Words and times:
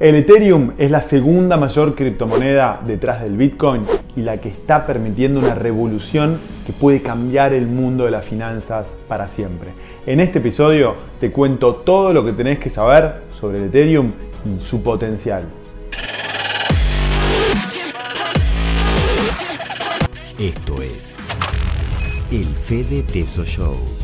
El 0.00 0.14
Ethereum 0.14 0.72
es 0.78 0.90
la 0.90 1.02
segunda 1.02 1.58
mayor 1.58 1.94
criptomoneda 1.94 2.80
detrás 2.86 3.20
del 3.20 3.36
Bitcoin 3.36 3.82
y 4.16 4.22
la 4.22 4.40
que 4.40 4.48
está 4.48 4.86
permitiendo 4.86 5.40
una 5.40 5.54
revolución 5.54 6.40
que 6.66 6.72
puede 6.72 7.02
cambiar 7.02 7.52
el 7.52 7.66
mundo 7.66 8.06
de 8.06 8.10
las 8.10 8.24
finanzas 8.24 8.88
para 9.08 9.28
siempre. 9.28 9.72
En 10.06 10.20
este 10.20 10.38
episodio 10.38 10.94
te 11.20 11.30
cuento 11.30 11.74
todo 11.74 12.14
lo 12.14 12.24
que 12.24 12.32
tenés 12.32 12.58
que 12.58 12.70
saber 12.70 13.24
sobre 13.38 13.58
el 13.58 13.64
Ethereum 13.64 14.12
y 14.46 14.64
su 14.64 14.82
potencial. 14.82 15.42
Esto 20.38 20.80
es 20.80 21.14
el 22.30 22.46
Fede 22.46 23.02
Teso 23.02 23.44
Show. 23.44 23.99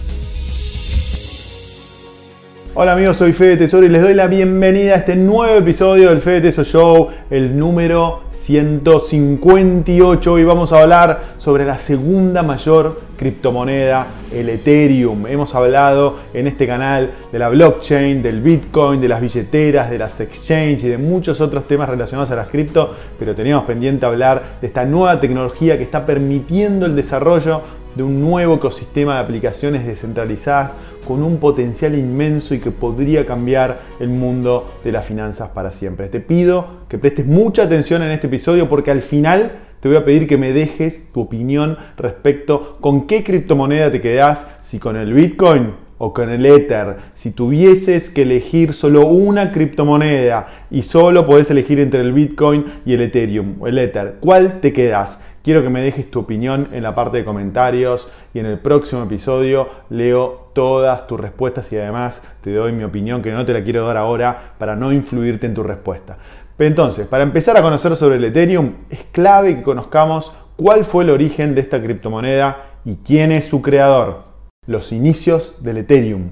Hola 2.78 2.92
amigos, 2.92 3.16
soy 3.16 3.32
Fede 3.32 3.56
Tesoro 3.56 3.86
y 3.86 3.88
les 3.88 4.02
doy 4.02 4.12
la 4.12 4.26
bienvenida 4.26 4.92
a 4.92 4.96
este 4.98 5.16
nuevo 5.16 5.56
episodio 5.56 6.10
del 6.10 6.20
Fede 6.20 6.42
Tesoro 6.42 6.68
Show, 6.68 7.08
el 7.30 7.58
número 7.58 8.24
158. 8.32 10.30
Hoy 10.30 10.44
vamos 10.44 10.74
a 10.74 10.82
hablar 10.82 11.20
sobre 11.38 11.64
la 11.64 11.78
segunda 11.78 12.42
mayor 12.42 13.00
criptomoneda, 13.16 14.08
el 14.30 14.50
Ethereum. 14.50 15.26
Hemos 15.26 15.54
hablado 15.54 16.18
en 16.34 16.48
este 16.48 16.66
canal 16.66 17.12
de 17.32 17.38
la 17.38 17.48
blockchain, 17.48 18.22
del 18.22 18.42
Bitcoin, 18.42 19.00
de 19.00 19.08
las 19.08 19.22
billeteras, 19.22 19.90
de 19.90 19.96
las 19.96 20.20
exchanges 20.20 20.84
y 20.84 20.88
de 20.88 20.98
muchos 20.98 21.40
otros 21.40 21.66
temas 21.66 21.88
relacionados 21.88 22.30
a 22.30 22.36
las 22.36 22.48
cripto, 22.48 22.94
pero 23.18 23.34
teníamos 23.34 23.64
pendiente 23.64 24.04
hablar 24.04 24.58
de 24.60 24.66
esta 24.66 24.84
nueva 24.84 25.18
tecnología 25.18 25.78
que 25.78 25.84
está 25.84 26.04
permitiendo 26.04 26.84
el 26.84 26.94
desarrollo 26.94 27.62
de 27.94 28.02
un 28.02 28.20
nuevo 28.20 28.56
ecosistema 28.56 29.14
de 29.14 29.20
aplicaciones 29.20 29.86
descentralizadas 29.86 30.72
con 31.06 31.22
un 31.22 31.38
potencial 31.38 31.94
inmenso 31.96 32.54
y 32.54 32.58
que 32.58 32.70
podría 32.70 33.24
cambiar 33.26 33.80
el 34.00 34.08
mundo 34.08 34.68
de 34.84 34.92
las 34.92 35.04
finanzas 35.04 35.50
para 35.50 35.70
siempre. 35.70 36.08
Te 36.08 36.20
pido 36.20 36.66
que 36.88 36.98
prestes 36.98 37.26
mucha 37.26 37.62
atención 37.62 38.02
en 38.02 38.10
este 38.10 38.26
episodio 38.26 38.68
porque 38.68 38.90
al 38.90 39.02
final 39.02 39.52
te 39.80 39.88
voy 39.88 39.96
a 39.96 40.04
pedir 40.04 40.26
que 40.26 40.36
me 40.36 40.52
dejes 40.52 41.12
tu 41.12 41.20
opinión 41.20 41.76
respecto 41.96 42.78
con 42.80 43.06
qué 43.06 43.22
criptomoneda 43.22 43.92
te 43.92 44.00
quedás, 44.00 44.58
si 44.64 44.78
con 44.78 44.96
el 44.96 45.12
Bitcoin 45.12 45.74
o 45.98 46.12
con 46.12 46.30
el 46.30 46.44
Ether. 46.44 46.96
Si 47.14 47.30
tuvieses 47.30 48.10
que 48.10 48.22
elegir 48.22 48.74
solo 48.74 49.06
una 49.06 49.52
criptomoneda 49.52 50.48
y 50.70 50.82
solo 50.82 51.26
podés 51.26 51.50
elegir 51.50 51.80
entre 51.80 52.00
el 52.00 52.12
Bitcoin 52.12 52.64
y 52.84 52.94
el 52.94 53.02
Ethereum 53.02 53.66
el 53.66 53.78
Ether, 53.78 54.16
¿cuál 54.20 54.60
te 54.60 54.72
quedás? 54.72 55.22
Quiero 55.46 55.62
que 55.62 55.70
me 55.70 55.80
dejes 55.80 56.10
tu 56.10 56.18
opinión 56.18 56.70
en 56.72 56.82
la 56.82 56.96
parte 56.96 57.18
de 57.18 57.24
comentarios 57.24 58.12
y 58.34 58.40
en 58.40 58.46
el 58.46 58.58
próximo 58.58 59.04
episodio 59.04 59.68
leo 59.90 60.48
todas 60.54 61.06
tus 61.06 61.20
respuestas 61.20 61.72
y 61.72 61.76
además 61.76 62.20
te 62.40 62.52
doy 62.52 62.72
mi 62.72 62.82
opinión 62.82 63.22
que 63.22 63.30
no 63.30 63.44
te 63.44 63.52
la 63.52 63.62
quiero 63.62 63.86
dar 63.86 63.96
ahora 63.96 64.54
para 64.58 64.74
no 64.74 64.92
influirte 64.92 65.46
en 65.46 65.54
tu 65.54 65.62
respuesta. 65.62 66.18
Entonces, 66.58 67.06
para 67.06 67.22
empezar 67.22 67.56
a 67.56 67.62
conocer 67.62 67.94
sobre 67.94 68.16
el 68.16 68.24
Ethereum, 68.24 68.72
es 68.90 69.04
clave 69.12 69.54
que 69.54 69.62
conozcamos 69.62 70.34
cuál 70.56 70.84
fue 70.84 71.04
el 71.04 71.10
origen 71.10 71.54
de 71.54 71.60
esta 71.60 71.80
criptomoneda 71.80 72.80
y 72.84 72.96
quién 72.96 73.30
es 73.30 73.44
su 73.44 73.62
creador. 73.62 74.24
Los 74.66 74.90
inicios 74.90 75.62
del 75.62 75.76
Ethereum. 75.76 76.30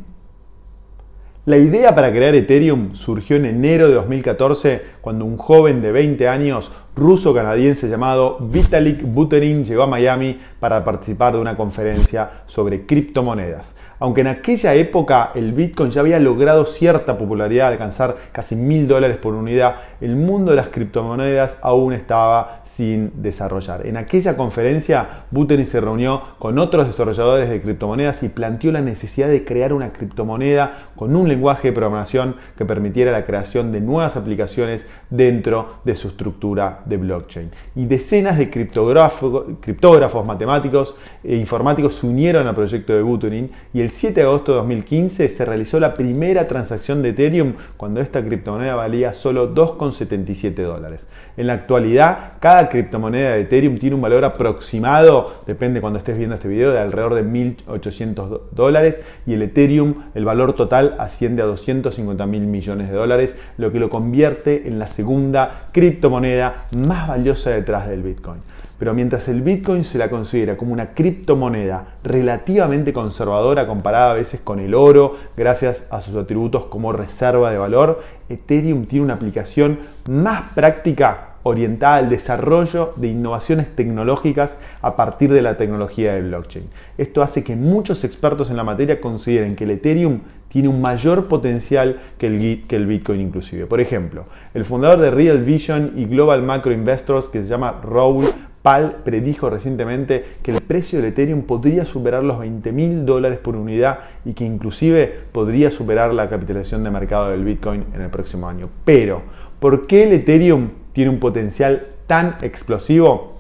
La 1.47 1.59
idea 1.59 1.95
para 1.95 2.11
crear 2.11 2.34
Ethereum 2.34 2.97
surgió 2.97 3.37
en 3.37 3.45
enero 3.45 3.87
de 3.87 3.95
2014 3.95 4.94
cuando 5.05 5.27
un 5.27 5.36
joven 5.36 5.83
de 5.83 5.92
20 5.92 6.28
años 6.28 6.72
ruso-canadiense 6.97 7.91
llamado 7.91 8.38
Vitalik 8.41 9.02
Buterin 9.02 9.66
llegó 9.66 9.83
a 9.83 9.86
Miami 9.86 10.41
para 10.58 10.83
participar 10.83 11.34
de 11.34 11.41
una 11.41 11.58
conferencia 11.58 12.30
sobre 12.47 12.86
criptomonedas. 12.86 13.75
Aunque 13.98 14.22
en 14.22 14.27
aquella 14.27 14.75
época 14.75 15.30
el 15.34 15.52
Bitcoin 15.52 15.91
ya 15.91 16.00
había 16.00 16.19
logrado 16.19 16.66
cierta 16.66 17.16
popularidad, 17.16 17.69
alcanzar 17.69 18.16
casi 18.32 18.56
mil 18.56 18.88
dólares 18.88 19.19
por 19.19 19.34
unidad, 19.34 19.77
el 20.00 20.16
mundo 20.16 20.50
de 20.50 20.56
las 20.56 20.69
criptomonedas 20.69 21.58
aún 21.62 21.92
estaba 21.92 22.62
sin 22.64 23.22
desarrollar. 23.22 23.86
En 23.86 23.97
aquella 23.97 24.36
conferencia, 24.36 25.25
Buterin 25.30 25.66
se 25.66 25.80
reunió 25.80 26.20
con 26.38 26.58
otros 26.58 26.88
desarrolladores 26.88 27.48
de 27.48 27.62
criptomonedas 27.62 28.22
y 28.25 28.28
planteó 28.28 28.72
la 28.72 28.81
necesidad 28.81 29.28
de 29.28 29.44
crear 29.44 29.72
una 29.72 29.93
criptomoneda 29.93 30.72
con 30.97 31.14
un 31.14 31.28
lenguaje 31.28 31.69
de 31.69 31.75
programación 31.75 32.34
que 32.59 32.64
permitiera 32.64 33.12
la 33.12 33.25
creación 33.25 33.70
de 33.70 33.81
nuevas 33.81 34.16
aplicaciones 34.16 34.88
dentro 35.10 35.77
de 35.84 35.94
su 35.97 36.09
estructura 36.09 36.82
de 36.84 36.97
blockchain. 36.97 37.50
Y 37.77 37.87
decenas 37.87 38.38
de 38.38 38.50
criptógrafos, 38.50 40.27
matemáticos 40.27 40.97
e 41.22 41.37
informáticos 41.37 41.94
se 41.97 42.06
unieron 42.06 42.47
al 42.47 42.55
proyecto 42.55 42.94
de 42.94 43.03
Buterin 43.03 43.50
y 43.72 43.81
el 43.81 43.91
7 43.91 44.15
de 44.15 44.27
agosto 44.27 44.53
de 44.53 44.59
2015 44.59 45.28
se 45.28 45.44
realizó 45.44 45.78
la 45.81 45.94
primera 45.94 46.49
transacción 46.49 47.03
de 47.03 47.10
Ethereum 47.10 47.55
cuando 47.77 48.00
esta 48.00 48.25
criptomoneda 48.25 48.75
valía 48.75 49.15
solo 49.15 49.55
2,77 49.55 50.55
dólares. 50.62 51.06
En 51.37 51.49
la 51.49 51.55
actualidad, 51.55 52.34
cada 52.41 52.69
criptomoneda 52.69 53.32
de 53.32 53.43
Ethereum 53.43 53.78
tiene 53.78 53.97
un 53.97 54.03
valor 54.03 54.25
aproximado, 54.25 55.32
depende 55.47 55.81
cuando 55.81 55.99
estés 55.99 56.16
viendo 56.16 56.37
este 56.37 56.49
video, 56.49 56.72
de 56.72 56.78
alrededor 56.78 57.15
de 57.15 57.25
1.800 57.25 58.41
dólares 58.53 59.00
y 59.26 59.34
el 59.34 59.43
Ethereum, 59.43 59.94
el 60.15 60.25
valor 60.25 60.55
total 60.55 60.94
asciende 60.99 61.43
a 61.43 61.47
250 61.47 62.26
mil 62.26 62.43
millones 62.43 62.88
de 62.88 62.97
dólares, 62.97 63.38
lo 63.59 63.72
que 63.72 63.81
lo 63.81 63.91
convierte 63.91 64.69
en 64.69 64.78
la 64.78 64.84
segunda 64.87 65.61
criptomoneda 65.72 66.67
más 66.72 67.09
valiosa 67.09 67.50
detrás 67.50 67.89
del 67.89 68.03
Bitcoin. 68.03 68.41
Pero 68.78 68.93
mientras 68.93 69.28
el 69.28 69.43
Bitcoin 69.43 69.84
se 69.84 69.99
la 69.99 70.11
considera 70.11 70.56
como 70.56 70.72
una 70.72 70.95
criptomoneda 70.95 71.84
relativamente 72.03 72.93
conservadora 72.93 73.67
comparada 73.67 74.11
a 74.11 74.15
veces 74.15 74.41
con 74.41 74.59
el 74.59 74.75
oro, 74.75 75.17
gracias 75.37 75.87
a 75.91 76.00
sus 76.00 76.17
atributos 76.17 76.65
como 76.65 76.93
reserva 76.93 77.50
de 77.50 77.59
valor, 77.59 78.03
Ethereum 78.28 78.87
tiene 78.87 79.05
una 79.05 79.15
aplicación 79.15 79.78
más 80.09 80.53
práctica 80.55 81.34
orientada 81.44 81.97
al 81.97 82.09
desarrollo 82.09 82.93
de 82.97 83.09
innovaciones 83.09 83.69
tecnológicas 83.77 84.60
a 84.82 84.97
partir 84.97 85.32
de 85.32 85.43
la 85.43 85.56
tecnología 85.56 86.15
de 86.15 86.22
blockchain. 86.22 86.66
Esto 86.99 87.22
hace 87.22 87.44
que 87.44 87.55
muchos 87.55 88.03
expertos 88.03 88.50
en 88.50 88.56
la 88.56 88.65
materia 88.65 89.00
consideren 89.00 89.55
que 89.55 89.65
el 89.65 89.71
Ethereum 89.71 90.21
tiene 90.49 90.69
un 90.69 90.81
mayor 90.81 91.27
potencial 91.27 92.00
que 92.16 92.28
el, 92.28 92.87
Bitcoin 92.87 93.21
inclusive. 93.21 93.66
Por 93.66 93.81
ejemplo, 93.81 94.25
el 94.55 94.65
fundador 94.65 95.00
de 95.00 95.10
Real 95.10 95.43
Vision 95.43 95.93
y 95.97 96.06
Global 96.06 96.43
Macro 96.43 96.72
Investors, 96.72 97.28
que 97.28 97.43
se 97.43 97.49
llama 97.49 97.81
Raúl 97.82 98.26
Pal 98.62 99.03
predijo 99.05 99.50
recientemente 99.50 100.25
que 100.43 100.53
el 100.53 100.62
precio 100.62 100.99
del 100.99 101.09
Ethereum 101.09 101.43
podría 101.43 101.84
superar 101.84 102.25
los 102.25 102.38
20 102.38 102.72
mil 102.72 103.05
dólares 103.05 103.38
por 103.38 103.56
unidad 103.56 103.99
y 104.25 104.32
que 104.32 104.44
inclusive 104.47 105.12
podría 105.32 105.71
superar 105.71 106.15
la 106.15 106.31
capitalización 106.31 106.82
de 106.82 106.91
mercado 106.91 107.28
del 107.28 107.44
Bitcoin 107.44 107.84
en 107.94 108.00
el 108.00 108.09
próximo 108.09 108.49
año. 108.49 108.71
Pero, 108.87 109.21
¿por 109.61 109.87
qué 109.87 110.05
el 110.05 110.15
Ethereum 110.15 110.69
tiene 110.94 111.10
un 111.10 111.19
potencial 111.19 111.88
tan 112.06 112.37
explosivo? 112.41 113.34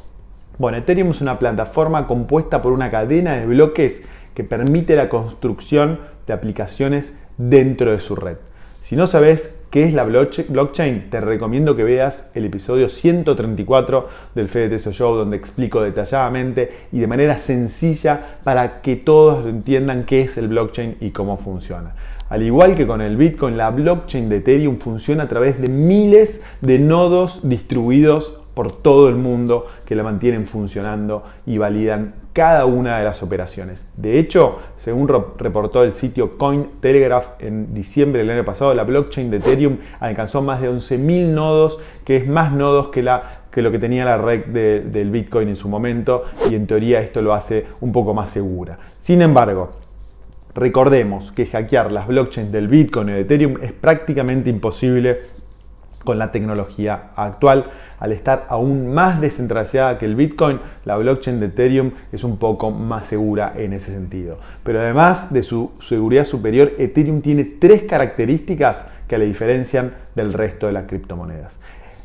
Bueno, 0.58 0.76
Ethereum 0.76 1.12
es 1.12 1.20
una 1.20 1.38
plataforma 1.38 2.06
compuesta 2.06 2.60
por 2.60 2.72
una 2.72 2.90
cadena 2.90 3.36
de 3.36 3.46
bloques 3.46 4.04
que 4.34 4.44
permite 4.44 4.96
la 4.96 5.08
construcción 5.08 6.00
de 6.26 6.32
aplicaciones 6.32 7.16
dentro 7.38 7.92
de 7.92 8.00
su 8.00 8.16
red. 8.16 8.36
Si 8.82 8.96
no 8.96 9.06
sabes 9.06 9.60
qué 9.70 9.84
es 9.84 9.94
la 9.94 10.04
blockchain, 10.04 11.10
te 11.10 11.20
recomiendo 11.20 11.74
que 11.74 11.84
veas 11.84 12.30
el 12.34 12.44
episodio 12.44 12.88
134 12.88 14.08
del 14.34 14.48
Fede 14.48 14.78
Show, 14.78 15.14
donde 15.14 15.36
explico 15.36 15.80
detalladamente 15.80 16.72
y 16.92 16.98
de 16.98 17.06
manera 17.06 17.38
sencilla 17.38 18.38
para 18.44 18.82
que 18.82 18.96
todos 18.96 19.46
entiendan 19.46 20.04
qué 20.04 20.22
es 20.22 20.36
el 20.38 20.48
blockchain 20.48 20.96
y 21.00 21.10
cómo 21.10 21.38
funciona. 21.38 21.94
Al 22.34 22.42
igual 22.42 22.74
que 22.74 22.84
con 22.84 23.00
el 23.00 23.16
Bitcoin, 23.16 23.56
la 23.56 23.70
blockchain 23.70 24.28
de 24.28 24.38
Ethereum 24.38 24.78
funciona 24.78 25.22
a 25.22 25.28
través 25.28 25.60
de 25.60 25.68
miles 25.68 26.42
de 26.62 26.80
nodos 26.80 27.48
distribuidos 27.48 28.40
por 28.54 28.72
todo 28.72 29.08
el 29.08 29.14
mundo 29.14 29.68
que 29.86 29.94
la 29.94 30.02
mantienen 30.02 30.48
funcionando 30.48 31.22
y 31.46 31.58
validan 31.58 32.14
cada 32.32 32.66
una 32.66 32.98
de 32.98 33.04
las 33.04 33.22
operaciones. 33.22 33.88
De 33.96 34.18
hecho, 34.18 34.58
según 34.78 35.06
reportó 35.38 35.84
el 35.84 35.92
sitio 35.92 36.36
Cointelegraph 36.36 37.40
en 37.40 37.72
diciembre 37.72 38.22
del 38.22 38.32
año 38.32 38.44
pasado, 38.44 38.74
la 38.74 38.82
blockchain 38.82 39.30
de 39.30 39.36
Ethereum 39.36 39.76
alcanzó 40.00 40.42
más 40.42 40.60
de 40.60 40.68
11.000 40.68 41.28
nodos, 41.28 41.78
que 42.04 42.16
es 42.16 42.26
más 42.26 42.50
nodos 42.50 42.88
que, 42.88 43.02
lo 43.04 43.70
que 43.70 43.78
tenía 43.78 44.04
la 44.04 44.18
red 44.18 44.46
del 44.46 45.10
Bitcoin 45.12 45.50
en 45.50 45.56
su 45.56 45.68
momento, 45.68 46.24
y 46.50 46.56
en 46.56 46.66
teoría 46.66 47.00
esto 47.00 47.22
lo 47.22 47.32
hace 47.32 47.64
un 47.80 47.92
poco 47.92 48.12
más 48.12 48.30
segura. 48.30 48.76
Sin 48.98 49.22
embargo, 49.22 49.83
recordemos 50.54 51.32
que 51.32 51.46
hackear 51.46 51.90
las 51.92 52.06
blockchains 52.06 52.52
del 52.52 52.68
Bitcoin 52.68 53.08
y 53.08 53.12
de 53.12 53.20
Ethereum 53.20 53.56
es 53.62 53.72
prácticamente 53.72 54.50
imposible 54.50 55.18
con 56.04 56.18
la 56.18 56.30
tecnología 56.30 57.10
actual. 57.16 57.66
Al 57.98 58.12
estar 58.12 58.46
aún 58.48 58.92
más 58.92 59.20
descentralizada 59.20 59.98
que 59.98 60.04
el 60.04 60.14
Bitcoin, 60.14 60.60
la 60.84 60.96
blockchain 60.96 61.40
de 61.40 61.46
Ethereum 61.46 61.92
es 62.12 62.22
un 62.22 62.36
poco 62.36 62.70
más 62.70 63.06
segura 63.06 63.54
en 63.56 63.72
ese 63.72 63.92
sentido. 63.92 64.38
Pero 64.62 64.80
además 64.80 65.32
de 65.32 65.42
su 65.42 65.72
seguridad 65.80 66.24
superior, 66.24 66.72
Ethereum 66.78 67.22
tiene 67.22 67.44
tres 67.44 67.84
características 67.84 68.90
que 69.08 69.18
le 69.18 69.26
diferencian 69.26 69.94
del 70.14 70.32
resto 70.32 70.66
de 70.66 70.72
las 70.74 70.86
criptomonedas. 70.86 71.54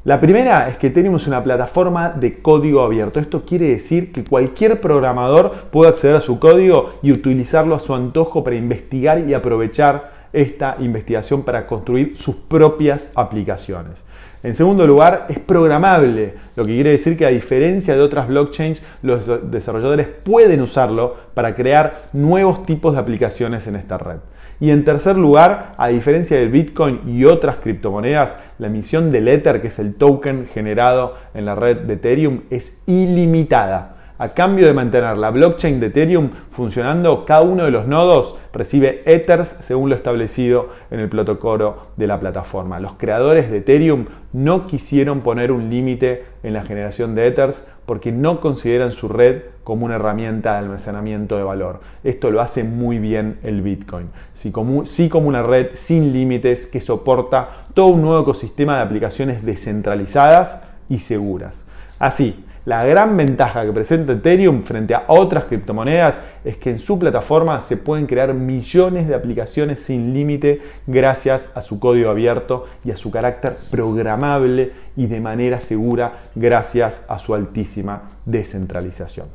La 0.09 0.19
primera 0.19 0.67
es 0.69 0.79
que 0.79 0.87
Ethereum 0.87 1.17
es 1.17 1.27
una 1.27 1.43
plataforma 1.43 2.09
de 2.09 2.39
código 2.41 2.81
abierto. 2.81 3.19
Esto 3.19 3.45
quiere 3.45 3.67
decir 3.67 4.11
que 4.11 4.23
cualquier 4.23 4.81
programador 4.81 5.51
puede 5.69 5.91
acceder 5.91 6.15
a 6.15 6.19
su 6.19 6.39
código 6.39 6.93
y 7.03 7.11
utilizarlo 7.11 7.75
a 7.75 7.79
su 7.79 7.93
antojo 7.93 8.43
para 8.43 8.55
investigar 8.55 9.19
y 9.19 9.35
aprovechar 9.35 10.09
esta 10.33 10.77
investigación 10.79 11.43
para 11.43 11.67
construir 11.67 12.17
sus 12.17 12.33
propias 12.37 13.11
aplicaciones. 13.13 13.99
En 14.41 14.55
segundo 14.55 14.87
lugar, 14.87 15.27
es 15.29 15.37
programable, 15.37 16.33
lo 16.55 16.63
que 16.63 16.73
quiere 16.73 16.89
decir 16.89 17.15
que 17.15 17.27
a 17.27 17.29
diferencia 17.29 17.93
de 17.93 18.01
otras 18.01 18.27
blockchains, 18.27 18.81
los 19.03 19.51
desarrolladores 19.51 20.07
pueden 20.07 20.61
usarlo 20.61 21.17
para 21.35 21.53
crear 21.53 22.01
nuevos 22.13 22.65
tipos 22.65 22.93
de 22.93 22.99
aplicaciones 22.99 23.67
en 23.67 23.75
esta 23.75 23.99
red. 23.99 24.17
Y 24.61 24.71
en 24.71 24.83
tercer 24.83 25.15
lugar, 25.17 25.73
a 25.77 25.87
diferencia 25.87 26.37
del 26.37 26.49
Bitcoin 26.49 27.01
y 27.07 27.23
otras 27.23 27.57
criptomonedas, 27.57 28.37
la 28.57 28.67
emisión 28.67 29.11
del 29.11 29.29
Ether, 29.29 29.61
que 29.61 29.69
es 29.69 29.79
el 29.79 29.95
token 29.95 30.47
generado 30.51 31.15
en 31.33 31.45
la 31.45 31.55
red 31.55 31.77
de 31.77 31.93
Ethereum, 31.93 32.41
es 32.49 32.81
ilimitada. 32.85 33.98
A 34.21 34.33
cambio 34.33 34.67
de 34.67 34.73
mantener 34.73 35.17
la 35.17 35.31
blockchain 35.31 35.79
de 35.79 35.87
Ethereum 35.87 36.31
funcionando, 36.51 37.23
cada 37.23 37.41
uno 37.41 37.63
de 37.63 37.71
los 37.71 37.87
nodos 37.87 38.37
recibe 38.51 39.01
Ethers 39.05 39.47
según 39.47 39.87
lo 39.87 39.95
establecido 39.95 40.71
en 40.91 40.99
el 40.99 41.07
protocolo 41.07 41.87
de 41.95 42.05
la 42.05 42.19
plataforma. 42.19 42.81
Los 42.81 42.93
creadores 42.97 43.49
de 43.49 43.59
Ethereum 43.59 44.07
no 44.33 44.67
quisieron 44.67 45.21
poner 45.21 45.53
un 45.53 45.69
límite 45.69 46.25
en 46.43 46.51
la 46.51 46.65
generación 46.65 47.15
de 47.15 47.27
Ethers 47.27 47.65
porque 47.85 48.11
no 48.11 48.41
consideran 48.41 48.91
su 48.91 49.07
red 49.07 49.43
como 49.63 49.85
una 49.85 49.95
herramienta 49.95 50.51
de 50.51 50.57
almacenamiento 50.57 51.37
de 51.37 51.43
valor. 51.43 51.79
Esto 52.03 52.29
lo 52.29 52.41
hace 52.41 52.65
muy 52.65 52.99
bien 52.99 53.39
el 53.41 53.61
Bitcoin. 53.61 54.09
Sí 54.33 54.51
como, 54.51 54.83
como 55.09 55.29
una 55.29 55.43
red 55.43 55.67
sin 55.75 56.11
límites 56.11 56.65
que 56.65 56.81
soporta 56.81 57.67
todo 57.73 57.87
un 57.87 58.01
nuevo 58.01 58.23
ecosistema 58.23 58.75
de 58.75 58.81
aplicaciones 58.81 59.45
descentralizadas 59.45 60.61
y 60.89 60.99
seguras. 60.99 61.65
Así, 61.99 62.43
la 62.65 62.83
gran 62.85 63.15
ventaja 63.15 63.65
que 63.65 63.71
presenta 63.71 64.13
Ethereum 64.13 64.63
frente 64.63 64.93
a 64.93 65.05
otras 65.07 65.45
criptomonedas 65.45 66.21
es 66.43 66.57
que 66.57 66.69
en 66.69 66.79
su 66.79 66.99
plataforma 66.99 67.61
se 67.61 67.77
pueden 67.77 68.05
crear 68.05 68.33
millones 68.33 69.07
de 69.07 69.15
aplicaciones 69.15 69.83
sin 69.83 70.13
límite 70.13 70.61
gracias 70.85 71.55
a 71.55 71.61
su 71.61 71.79
código 71.79 72.09
abierto 72.09 72.67
y 72.83 72.91
a 72.91 72.95
su 72.95 73.11
carácter 73.11 73.55
programable 73.71 74.73
y 74.95 75.07
de 75.07 75.21
manera 75.21 75.61
segura 75.61 76.13
gracias 76.35 77.01
a 77.07 77.17
su 77.17 77.33
altísima 77.33 78.03
descentralización. 78.25 79.27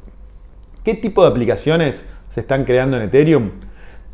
¿Qué 0.85 0.95
tipo 0.95 1.23
de 1.23 1.31
aplicaciones 1.31 2.05
se 2.35 2.41
están 2.41 2.65
creando 2.65 2.99
en 2.99 3.05
Ethereum? 3.05 3.51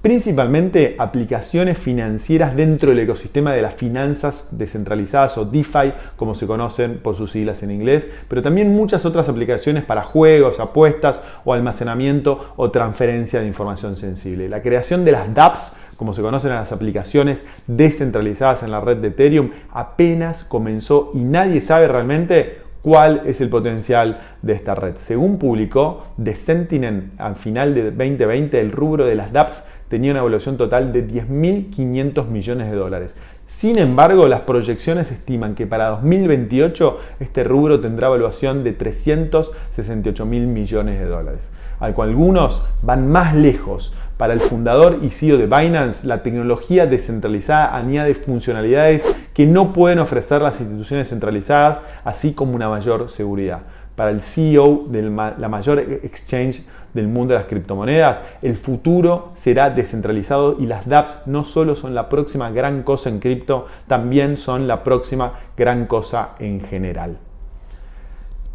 Principalmente 0.02 0.96
aplicaciones 0.98 1.76
financieras 1.76 2.56
dentro 2.56 2.90
del 2.90 3.00
ecosistema 3.00 3.52
de 3.52 3.62
las 3.62 3.74
finanzas 3.74 4.48
descentralizadas 4.50 5.36
o 5.36 5.44
DeFi, 5.44 5.92
como 6.16 6.34
se 6.34 6.46
conocen 6.46 6.98
por 6.98 7.16
sus 7.16 7.32
siglas 7.32 7.62
en 7.62 7.70
inglés, 7.70 8.08
pero 8.28 8.42
también 8.42 8.74
muchas 8.74 9.04
otras 9.04 9.28
aplicaciones 9.28 9.84
para 9.84 10.02
juegos, 10.02 10.60
apuestas 10.60 11.20
o 11.44 11.52
almacenamiento 11.52 12.54
o 12.56 12.70
transferencia 12.70 13.40
de 13.40 13.46
información 13.46 13.96
sensible. 13.96 14.48
La 14.48 14.62
creación 14.62 15.04
de 15.04 15.12
las 15.12 15.34
dApps 15.34 15.76
como 16.00 16.14
se 16.14 16.22
conocen 16.22 16.48
las 16.48 16.72
aplicaciones 16.72 17.44
descentralizadas 17.66 18.62
en 18.62 18.70
la 18.70 18.80
red 18.80 18.96
de 18.96 19.08
Ethereum, 19.08 19.50
apenas 19.70 20.44
comenzó 20.44 21.10
y 21.12 21.18
nadie 21.18 21.60
sabe 21.60 21.88
realmente 21.88 22.60
cuál 22.80 23.24
es 23.26 23.42
el 23.42 23.50
potencial 23.50 24.18
de 24.40 24.54
esta 24.54 24.74
red. 24.74 24.94
Según 24.98 25.38
publicó 25.38 26.06
The 26.22 26.34
Sentinel 26.34 27.10
al 27.18 27.36
final 27.36 27.74
de 27.74 27.90
2020, 27.90 28.58
el 28.58 28.72
rubro 28.72 29.04
de 29.04 29.14
las 29.14 29.30
dApps 29.30 29.68
tenía 29.90 30.12
una 30.12 30.20
evaluación 30.20 30.56
total 30.56 30.92
de 30.92 31.06
10.500 31.06 32.28
millones 32.28 32.70
de 32.70 32.76
dólares. 32.76 33.14
Sin 33.48 33.76
embargo, 33.76 34.28
las 34.28 34.42
proyecciones 34.42 35.10
estiman 35.10 35.56
que 35.56 35.66
para 35.66 35.88
2028 35.88 36.98
este 37.18 37.42
rubro 37.42 37.80
tendrá 37.80 38.06
evaluación 38.06 38.62
de 38.62 38.72
368 38.72 40.24
mil 40.24 40.46
millones 40.46 41.00
de 41.00 41.06
dólares. 41.06 41.40
Al 41.80 41.92
cual 41.92 42.10
algunos 42.10 42.62
van 42.82 43.10
más 43.10 43.34
lejos. 43.34 43.92
Para 44.16 44.34
el 44.34 44.40
fundador 44.40 44.98
y 45.02 45.08
CEO 45.08 45.38
de 45.38 45.46
Binance, 45.46 46.06
la 46.06 46.22
tecnología 46.22 46.86
descentralizada 46.86 47.74
añade 47.74 48.14
funcionalidades 48.14 49.02
que 49.34 49.46
no 49.46 49.72
pueden 49.72 49.98
ofrecer 49.98 50.40
las 50.40 50.60
instituciones 50.60 51.08
centralizadas, 51.08 51.78
así 52.04 52.32
como 52.34 52.54
una 52.54 52.68
mayor 52.68 53.10
seguridad. 53.10 53.62
Para 54.00 54.12
el 54.12 54.22
CEO 54.22 54.84
de 54.88 55.02
la 55.02 55.48
mayor 55.50 55.78
exchange 55.78 56.62
del 56.94 57.06
mundo 57.06 57.34
de 57.34 57.40
las 57.40 57.48
criptomonedas, 57.48 58.24
el 58.40 58.56
futuro 58.56 59.32
será 59.34 59.68
descentralizado 59.68 60.56
y 60.58 60.64
las 60.64 60.88
dApps 60.88 61.26
no 61.26 61.44
solo 61.44 61.76
son 61.76 61.94
la 61.94 62.08
próxima 62.08 62.50
gran 62.50 62.82
cosa 62.82 63.10
en 63.10 63.20
cripto, 63.20 63.66
también 63.88 64.38
son 64.38 64.66
la 64.66 64.84
próxima 64.84 65.34
gran 65.54 65.84
cosa 65.84 66.30
en 66.38 66.62
general. 66.62 67.18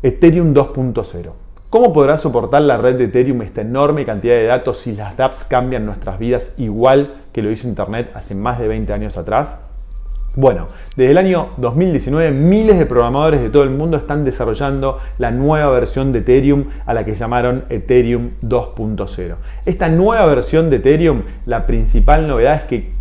Ethereum 0.02 0.56
2.0. 0.56 1.30
¿Cómo 1.70 1.94
podrá 1.94 2.18
soportar 2.18 2.64
la 2.64 2.78
red 2.78 2.98
de 2.98 3.04
Ethereum 3.04 3.44
esta 3.44 3.62
enorme 3.62 4.04
cantidad 4.04 4.34
de 4.34 4.48
datos 4.48 4.80
si 4.80 4.96
las 4.96 5.16
dApps 5.16 5.44
cambian 5.44 5.86
nuestras 5.86 6.18
vidas 6.18 6.56
igual 6.58 7.18
que 7.32 7.44
lo 7.44 7.52
hizo 7.52 7.68
Internet 7.68 8.10
hace 8.16 8.34
más 8.34 8.58
de 8.58 8.68
20 8.68 8.92
años 8.94 9.16
atrás? 9.16 9.65
Bueno, 10.38 10.68
desde 10.98 11.12
el 11.12 11.18
año 11.18 11.48
2019 11.56 12.32
miles 12.32 12.78
de 12.78 12.86
programadores 12.86 13.40
de 13.40 13.50
todo 13.50 13.64
el 13.64 13.70
mundo 13.70 13.96
están 13.96 14.26
desarrollando 14.26 15.00
la 15.18 15.32
nueva 15.32 15.72
versión 15.72 16.12
de 16.12 16.20
Ethereum 16.20 16.66
a 16.86 16.94
la 16.94 17.06
que 17.06 17.16
llamaron 17.16 17.64
Ethereum 17.70 18.32
2.0. 18.42 19.36
Esta 19.66 19.88
nueva 19.88 20.26
versión 20.26 20.70
de 20.70 20.76
Ethereum, 20.76 21.22
la 21.46 21.66
principal 21.66 22.28
novedad 22.28 22.56
es 22.56 22.64
que 22.64 22.92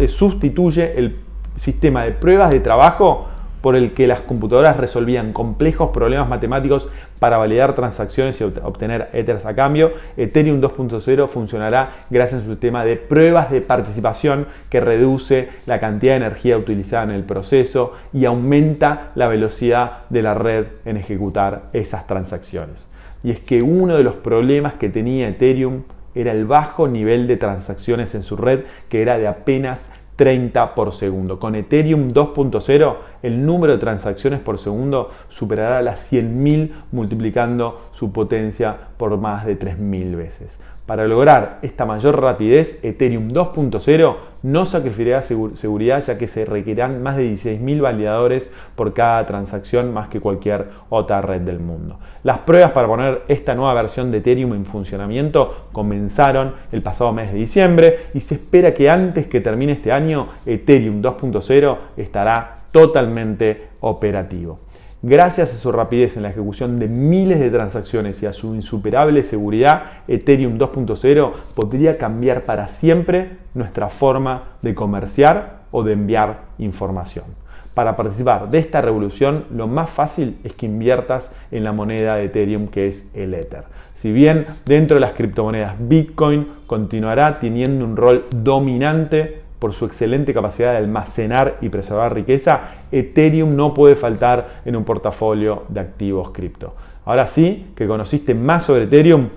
eh, 0.00 0.08
sustituye 0.08 0.98
el 0.98 1.16
sistema 1.54 2.02
de 2.02 2.10
pruebas 2.10 2.50
de 2.50 2.58
trabajo 2.58 3.28
por 3.60 3.76
el 3.76 3.92
que 3.92 4.06
las 4.06 4.20
computadoras 4.20 4.76
resolvían 4.76 5.32
complejos 5.32 5.90
problemas 5.90 6.28
matemáticos 6.28 6.88
para 7.18 7.36
validar 7.36 7.74
transacciones 7.74 8.40
y 8.40 8.44
obtener 8.44 9.08
Ethers 9.12 9.44
a 9.46 9.54
cambio. 9.54 9.92
Ethereum 10.16 10.60
2.0 10.60 11.28
funcionará 11.28 12.04
gracias 12.10 12.40
a 12.40 12.44
un 12.44 12.50
sistema 12.50 12.84
de 12.84 12.96
pruebas 12.96 13.50
de 13.50 13.60
participación 13.60 14.46
que 14.70 14.80
reduce 14.80 15.48
la 15.66 15.80
cantidad 15.80 16.12
de 16.12 16.18
energía 16.26 16.56
utilizada 16.56 17.04
en 17.04 17.10
el 17.10 17.24
proceso 17.24 17.94
y 18.12 18.24
aumenta 18.24 19.10
la 19.14 19.28
velocidad 19.28 20.04
de 20.10 20.22
la 20.22 20.34
red 20.34 20.66
en 20.84 20.96
ejecutar 20.96 21.64
esas 21.72 22.06
transacciones. 22.06 22.86
Y 23.24 23.32
es 23.32 23.40
que 23.40 23.62
uno 23.62 23.96
de 23.96 24.04
los 24.04 24.14
problemas 24.14 24.74
que 24.74 24.88
tenía 24.88 25.28
Ethereum 25.28 25.82
era 26.14 26.32
el 26.32 26.46
bajo 26.46 26.88
nivel 26.88 27.26
de 27.26 27.36
transacciones 27.36 28.14
en 28.14 28.22
su 28.22 28.36
red, 28.36 28.60
que 28.88 29.02
era 29.02 29.18
de 29.18 29.26
apenas 29.26 29.92
30 30.18 30.74
por 30.74 30.92
segundo. 30.92 31.38
Con 31.38 31.54
Ethereum 31.54 32.10
2.0 32.10 32.96
el 33.22 33.46
número 33.46 33.74
de 33.74 33.78
transacciones 33.78 34.40
por 34.40 34.58
segundo 34.58 35.10
superará 35.28 35.80
las 35.80 36.12
100.000 36.12 36.70
multiplicando 36.90 37.82
su 37.92 38.12
potencia 38.12 38.76
por 38.96 39.16
más 39.16 39.46
de 39.46 39.56
3.000 39.56 40.16
veces. 40.16 40.58
Para 40.86 41.06
lograr 41.06 41.60
esta 41.62 41.84
mayor 41.84 42.20
rapidez, 42.20 42.82
Ethereum 42.82 43.28
2.0 43.28 44.16
no 44.42 44.66
sacrificará 44.66 45.22
seguridad 45.22 46.04
ya 46.04 46.18
que 46.18 46.28
se 46.28 46.44
requerirán 46.44 47.02
más 47.02 47.16
de 47.16 47.32
16.000 47.32 47.80
validadores 47.80 48.52
por 48.76 48.94
cada 48.94 49.26
transacción 49.26 49.92
más 49.92 50.08
que 50.08 50.20
cualquier 50.20 50.68
otra 50.88 51.20
red 51.20 51.40
del 51.40 51.58
mundo. 51.58 51.98
Las 52.22 52.38
pruebas 52.38 52.72
para 52.72 52.88
poner 52.88 53.22
esta 53.28 53.54
nueva 53.54 53.74
versión 53.74 54.10
de 54.10 54.18
Ethereum 54.18 54.54
en 54.54 54.64
funcionamiento 54.64 55.68
comenzaron 55.72 56.54
el 56.72 56.82
pasado 56.82 57.12
mes 57.12 57.32
de 57.32 57.38
diciembre 57.38 57.98
y 58.14 58.20
se 58.20 58.34
espera 58.34 58.74
que 58.74 58.90
antes 58.90 59.26
que 59.26 59.40
termine 59.40 59.72
este 59.72 59.92
año 59.92 60.28
Ethereum 60.46 61.02
2.0 61.02 61.76
estará 61.96 62.58
totalmente 62.70 63.68
operativo. 63.80 64.67
Gracias 65.02 65.54
a 65.54 65.58
su 65.58 65.70
rapidez 65.70 66.16
en 66.16 66.24
la 66.24 66.30
ejecución 66.30 66.80
de 66.80 66.88
miles 66.88 67.38
de 67.38 67.50
transacciones 67.50 68.20
y 68.20 68.26
a 68.26 68.32
su 68.32 68.56
insuperable 68.56 69.22
seguridad, 69.22 69.84
Ethereum 70.08 70.58
2.0 70.58 71.32
podría 71.54 71.98
cambiar 71.98 72.42
para 72.42 72.66
siempre 72.66 73.38
nuestra 73.54 73.90
forma 73.90 74.56
de 74.60 74.74
comerciar 74.74 75.60
o 75.70 75.84
de 75.84 75.92
enviar 75.92 76.40
información. 76.58 77.26
Para 77.74 77.94
participar 77.94 78.50
de 78.50 78.58
esta 78.58 78.80
revolución, 78.80 79.44
lo 79.54 79.68
más 79.68 79.88
fácil 79.88 80.38
es 80.42 80.54
que 80.54 80.66
inviertas 80.66 81.32
en 81.52 81.62
la 81.62 81.70
moneda 81.70 82.16
de 82.16 82.24
Ethereum 82.24 82.66
que 82.66 82.88
es 82.88 83.16
el 83.16 83.34
Ether. 83.34 83.66
Si 83.94 84.10
bien 84.10 84.46
dentro 84.66 84.96
de 84.96 85.00
las 85.00 85.12
criptomonedas 85.12 85.76
Bitcoin 85.78 86.48
continuará 86.66 87.38
teniendo 87.38 87.84
un 87.84 87.96
rol 87.96 88.24
dominante 88.34 89.42
por 89.58 89.72
su 89.72 89.86
excelente 89.86 90.32
capacidad 90.32 90.72
de 90.72 90.78
almacenar 90.78 91.58
y 91.60 91.68
preservar 91.68 92.14
riqueza, 92.14 92.70
Ethereum 92.92 93.56
no 93.56 93.74
puede 93.74 93.96
faltar 93.96 94.60
en 94.64 94.76
un 94.76 94.84
portafolio 94.84 95.64
de 95.68 95.80
activos 95.80 96.30
cripto. 96.30 96.74
Ahora 97.04 97.26
sí, 97.26 97.66
que 97.74 97.86
conociste 97.86 98.34
más 98.34 98.64
sobre 98.64 98.84
Ethereum, 98.84 99.28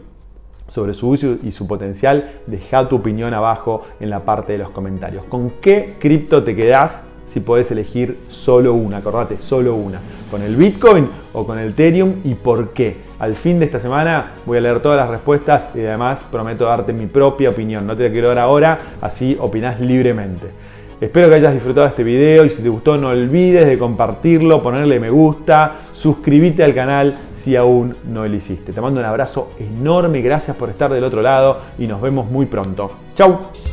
sobre 0.67 0.93
su 0.93 1.09
uso 1.09 1.35
y 1.43 1.51
su 1.51 1.67
potencial, 1.67 2.31
deja 2.47 2.87
tu 2.87 2.97
opinión 2.97 3.33
abajo 3.33 3.83
en 3.99 4.09
la 4.09 4.21
parte 4.21 4.53
de 4.53 4.59
los 4.59 4.69
comentarios. 4.69 5.25
¿Con 5.25 5.51
qué 5.61 5.95
cripto 5.99 6.43
te 6.43 6.55
quedás 6.55 7.03
si 7.31 7.39
podés 7.39 7.71
elegir 7.71 8.17
solo 8.27 8.73
una, 8.73 8.97
acordate, 8.97 9.37
solo 9.39 9.75
una, 9.75 9.99
con 10.29 10.41
el 10.41 10.55
Bitcoin 10.55 11.07
o 11.33 11.45
con 11.45 11.59
el 11.59 11.69
Ethereum 11.69 12.15
y 12.23 12.35
por 12.35 12.69
qué. 12.69 12.97
Al 13.19 13.35
fin 13.35 13.59
de 13.59 13.65
esta 13.65 13.79
semana 13.79 14.33
voy 14.45 14.57
a 14.57 14.61
leer 14.61 14.81
todas 14.81 14.97
las 14.97 15.09
respuestas 15.09 15.71
y 15.75 15.79
además 15.79 16.25
prometo 16.29 16.65
darte 16.65 16.91
mi 16.91 17.05
propia 17.05 17.49
opinión. 17.49 17.87
No 17.87 17.95
te 17.95 18.03
la 18.03 18.11
quiero 18.11 18.29
dar 18.29 18.39
ahora, 18.39 18.79
así 19.01 19.37
opinás 19.39 19.79
libremente. 19.79 20.47
Espero 20.99 21.29
que 21.29 21.35
hayas 21.35 21.53
disfrutado 21.53 21.87
este 21.87 22.03
video 22.03 22.45
y 22.45 22.49
si 22.49 22.61
te 22.61 22.69
gustó 22.69 22.97
no 22.97 23.09
olvides 23.09 23.65
de 23.65 23.79
compartirlo, 23.79 24.61
ponerle 24.61 24.99
me 24.99 25.09
gusta, 25.09 25.77
suscribirte 25.93 26.63
al 26.63 26.75
canal 26.75 27.15
si 27.41 27.55
aún 27.55 27.95
no 28.07 28.27
lo 28.27 28.35
hiciste. 28.35 28.71
Te 28.71 28.81
mando 28.81 28.99
un 28.99 29.05
abrazo 29.05 29.53
enorme, 29.57 30.21
gracias 30.21 30.55
por 30.55 30.69
estar 30.69 30.93
del 30.93 31.03
otro 31.03 31.21
lado 31.21 31.59
y 31.79 31.87
nos 31.87 32.01
vemos 32.01 32.29
muy 32.29 32.45
pronto. 32.45 32.91
Chau. 33.15 33.70